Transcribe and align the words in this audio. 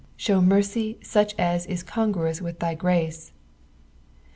Show 0.17 0.41
mercy 0.41 0.97
such 1.03 1.35
as 1.37 1.67
is 1.67 1.83
coogruous 1.83 2.41
with 2.41 2.57
tliy 2.57 2.75
grace. 2.75 3.33